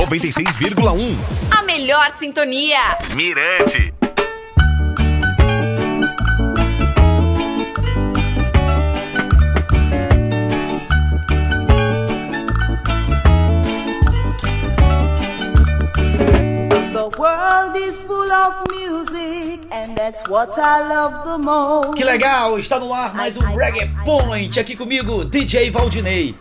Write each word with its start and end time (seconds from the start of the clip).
96,1. 0.00 1.14
A 1.50 1.62
melhor 1.62 2.10
sintonia. 2.16 2.78
Mirante. 3.14 3.92
Que 21.94 22.04
legal, 22.04 22.58
está 22.58 22.80
no 22.80 22.94
ar 22.94 23.14
mais 23.14 23.36
um 23.36 23.54
Reggae 23.54 23.90
Point 24.02 24.58
aqui 24.58 24.74
comigo, 24.74 25.26
DJ 25.26 25.70
Valdinei. 25.70 26.34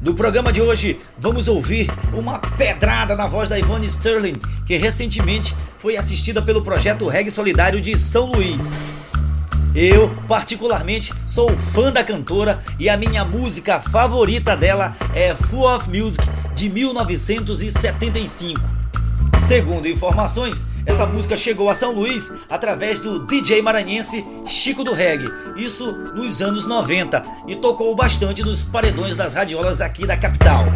No 0.00 0.14
programa 0.14 0.50
de 0.50 0.62
hoje, 0.62 0.98
vamos 1.18 1.46
ouvir 1.46 1.90
uma 2.14 2.38
pedrada 2.38 3.14
na 3.14 3.26
voz 3.26 3.50
da 3.50 3.58
Ivone 3.58 3.84
Sterling, 3.84 4.40
que 4.64 4.78
recentemente 4.78 5.54
foi 5.76 5.94
assistida 5.94 6.40
pelo 6.40 6.62
projeto 6.62 7.06
Reggae 7.06 7.30
Solidário 7.30 7.82
de 7.82 7.94
São 7.98 8.32
Luís. 8.32 8.80
Eu, 9.74 10.08
particularmente, 10.26 11.12
sou 11.26 11.54
fã 11.54 11.92
da 11.92 12.02
cantora 12.02 12.64
e 12.78 12.88
a 12.88 12.96
minha 12.96 13.26
música 13.26 13.78
favorita 13.78 14.56
dela 14.56 14.96
é 15.14 15.34
Full 15.34 15.70
of 15.70 15.90
Music 15.90 16.26
de 16.54 16.70
1975. 16.70 18.79
Segundo 19.50 19.88
informações, 19.88 20.64
essa 20.86 21.04
música 21.04 21.36
chegou 21.36 21.68
a 21.68 21.74
São 21.74 21.90
Luís 21.90 22.32
através 22.48 23.00
do 23.00 23.26
DJ 23.26 23.60
maranhense 23.60 24.24
Chico 24.46 24.84
do 24.84 24.92
Reggae, 24.92 25.28
isso 25.56 25.90
nos 26.14 26.40
anos 26.40 26.66
90, 26.66 27.20
e 27.48 27.56
tocou 27.56 27.92
bastante 27.96 28.44
nos 28.44 28.62
paredões 28.62 29.16
das 29.16 29.34
radiolas 29.34 29.80
aqui 29.80 30.06
da 30.06 30.16
capital. 30.16 30.66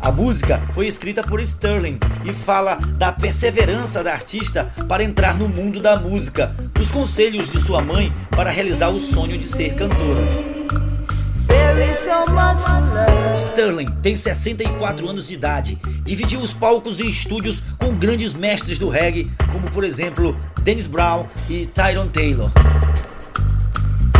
A 0.00 0.10
música 0.10 0.60
foi 0.72 0.88
escrita 0.88 1.22
por 1.22 1.38
Sterling 1.38 2.00
e 2.24 2.32
fala 2.32 2.80
da 2.98 3.12
perseverança 3.12 4.02
da 4.02 4.12
artista 4.12 4.72
para 4.88 5.04
entrar 5.04 5.38
no 5.38 5.48
mundo 5.48 5.78
da 5.80 5.96
música, 5.96 6.48
dos 6.74 6.90
conselhos 6.90 7.48
de 7.48 7.60
sua 7.60 7.80
mãe 7.80 8.12
para 8.28 8.50
realizar 8.50 8.88
o 8.88 8.98
sonho 8.98 9.38
de 9.38 9.46
ser 9.46 9.76
cantora. 9.76 10.26
Sterling 13.54 13.86
tem 14.02 14.16
64 14.16 15.08
anos 15.08 15.28
de 15.28 15.34
idade, 15.34 15.78
dividiu 16.02 16.40
os 16.40 16.52
palcos 16.52 16.98
e 16.98 17.08
estúdios 17.08 17.62
com 17.78 17.94
grandes 17.94 18.34
mestres 18.34 18.80
do 18.80 18.88
reggae, 18.88 19.30
como 19.52 19.70
por 19.70 19.84
exemplo 19.84 20.36
Dennis 20.60 20.88
Brown 20.88 21.26
e 21.48 21.64
Tyron 21.66 22.08
Taylor. 22.08 22.50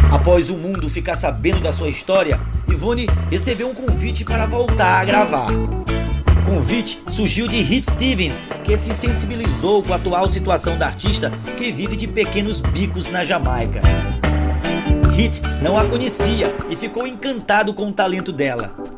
Após 0.08 0.50
o 0.50 0.54
mundo 0.56 0.88
ficar 0.88 1.16
sabendo 1.16 1.60
da 1.60 1.72
sua 1.72 1.88
história, 1.88 2.40
Ivone 2.68 3.08
recebeu 3.28 3.68
um 3.68 3.74
convite 3.74 4.24
para 4.24 4.46
voltar 4.46 5.00
a 5.00 5.04
gravar. 5.04 5.50
O 5.50 6.44
convite 6.44 7.02
surgiu 7.08 7.48
de 7.48 7.60
Hit 7.60 7.90
Stevens, 7.90 8.40
que 8.62 8.76
se 8.76 8.94
sensibilizou 8.94 9.82
com 9.82 9.92
a 9.92 9.96
atual 9.96 10.30
situação 10.30 10.78
da 10.78 10.86
artista 10.86 11.32
que 11.56 11.72
vive 11.72 11.96
de 11.96 12.06
pequenos 12.06 12.60
bicos 12.60 13.10
na 13.10 13.24
Jamaica. 13.24 13.82
Hit 15.16 15.42
não 15.60 15.76
a 15.76 15.84
conhecia 15.84 16.54
e 16.70 16.76
ficou 16.76 17.04
encantado 17.04 17.74
com 17.74 17.88
o 17.88 17.92
talento 17.92 18.30
dela. 18.30 18.93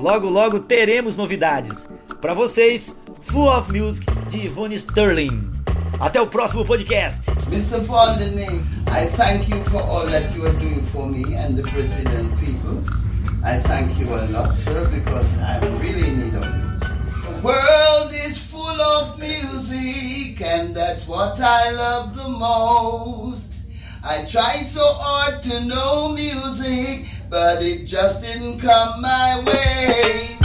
Logo, 0.00 0.28
logo 0.28 0.60
teremos 0.60 1.16
novidades. 1.16 1.88
Para 2.20 2.34
vocês, 2.34 2.94
Full 3.22 3.48
of 3.48 3.72
Music 3.72 4.06
de 4.28 4.46
Ivone 4.46 4.74
Sterling. 4.76 5.52
Até 5.98 6.20
o 6.20 6.26
próximo 6.26 6.64
podcast. 6.64 7.30
Mr. 7.48 7.80
Valdene, 7.86 8.62
I 8.86 9.06
thank 9.16 9.50
you 9.50 9.64
for 9.64 9.80
all 9.82 10.06
that 10.06 10.34
you 10.36 10.46
are 10.46 10.56
doing 10.58 10.84
for 10.92 11.06
me 11.06 11.34
and 11.34 11.56
the 11.56 11.62
Brazilian 11.70 12.36
people. 12.36 12.82
I 13.42 13.58
thank 13.60 13.98
you 13.98 14.12
a 14.14 14.26
lot, 14.30 14.52
sir, 14.52 14.86
because 14.88 15.38
I'm 15.40 15.78
really 15.80 16.06
in 16.06 16.18
need 16.18 16.34
of 16.34 16.44
it. 16.44 16.80
The 16.80 17.42
world 17.42 18.12
is 18.12 18.38
full 18.38 18.80
of 18.80 19.18
music, 19.18 20.42
and 20.42 20.74
that's 20.76 21.08
what 21.08 21.40
I 21.40 21.70
love 21.70 22.14
the 22.14 22.28
most. 22.28 23.62
I 24.04 24.24
tried 24.24 24.66
so 24.68 24.84
hard 24.84 25.42
to 25.42 25.64
know 25.64 26.08
music, 26.10 27.06
but 27.28 27.62
it 27.62 27.86
just 27.86 28.22
didn't 28.22 28.60
come 28.60 29.00
my 29.00 29.42
way. 29.44 30.35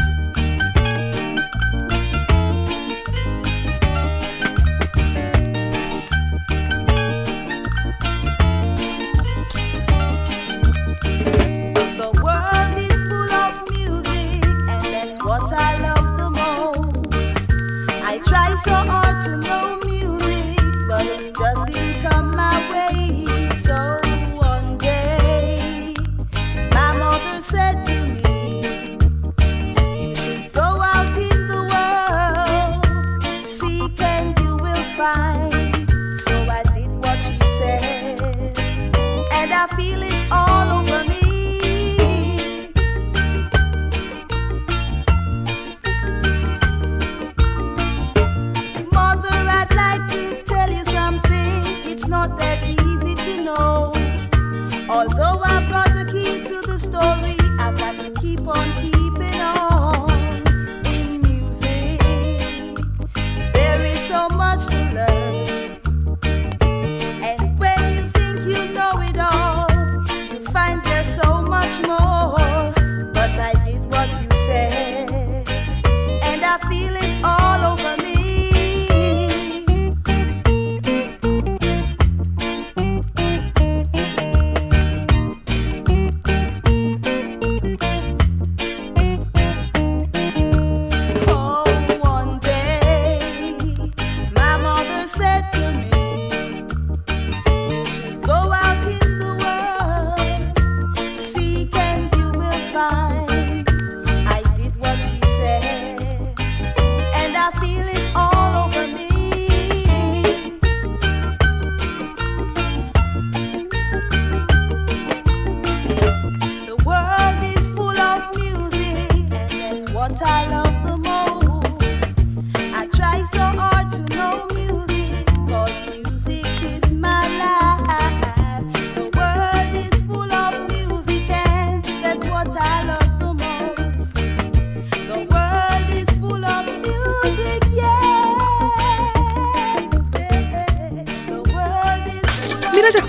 Oh, 55.34 55.40
I've 55.46 55.70
got 55.70 55.96
a 55.96 56.04
key 56.04 56.44
to 56.44 56.62
the 56.62 56.78
story. 56.78 57.41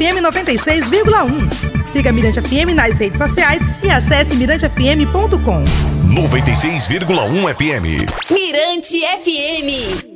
FM 0.02 0.20
96,1. 0.20 1.84
Siga 1.84 2.10
Mirante 2.12 2.40
FM 2.40 2.74
nas 2.74 2.98
redes 2.98 3.18
sociais 3.18 3.62
e 3.84 3.88
acesse 3.88 4.34
mirantefm.com. 4.34 6.01
96,1 6.14 7.48
FM. 7.54 8.06
Mirante 8.30 8.98
FM. 9.22 10.11